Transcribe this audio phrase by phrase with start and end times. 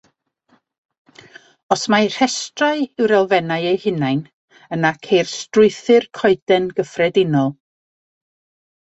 [1.73, 4.23] Os mae rhestrau yw'r elfennau eu hunain,
[4.77, 7.53] yna ceir strwythur coeden gyffredinol.